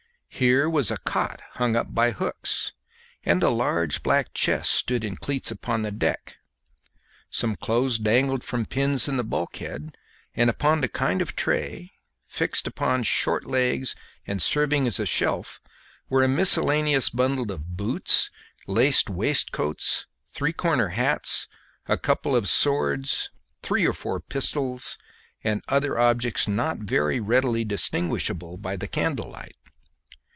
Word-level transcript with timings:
Here 0.33 0.67
was 0.67 0.89
a 0.89 0.97
cot 0.97 1.39
hung 1.51 1.75
up 1.75 1.93
by 1.93 2.09
hooks, 2.09 2.71
and 3.23 3.43
a 3.43 3.49
large 3.49 4.01
black 4.01 4.33
chest 4.33 4.71
stood 4.71 5.03
in 5.03 5.17
cleats 5.17 5.51
upon 5.51 5.83
the 5.83 5.91
deck; 5.91 6.37
some 7.29 7.55
clothes 7.55 7.99
dangled 7.99 8.43
from 8.43 8.65
pins 8.65 9.07
in 9.07 9.17
the 9.17 9.23
bulkhead, 9.23 9.95
and 10.33 10.49
upon 10.49 10.83
a 10.83 10.87
kind 10.87 11.21
of 11.21 11.35
tray 11.35 11.91
fixed 12.23 12.65
upon 12.65 13.03
short 13.03 13.45
legs 13.45 13.93
and 14.25 14.41
serving 14.41 14.87
as 14.87 14.99
a 14.99 15.05
shelf 15.05 15.61
were 16.09 16.23
a 16.23 16.27
miscellaneous 16.27 17.09
bundle 17.11 17.51
of 17.51 17.77
boots, 17.77 18.31
laced 18.65 19.11
waistcoats, 19.11 20.07
three 20.33 20.53
corner 20.53 20.87
hats, 20.87 21.47
a 21.87 21.99
couple 21.99 22.35
of 22.35 22.49
swords, 22.49 23.29
three 23.61 23.85
or 23.85 23.93
four 23.93 24.19
pistols, 24.19 24.97
and 25.43 25.61
other 25.67 25.99
objects 25.99 26.47
not 26.47 26.79
very 26.79 27.19
readily 27.19 27.63
distinguishable 27.63 28.57
by 28.57 28.75
the 28.75 28.87
candle 28.87 29.29
light. 29.29 29.55